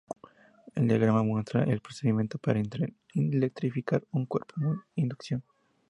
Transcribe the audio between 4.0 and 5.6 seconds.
un cuerpo por inducción.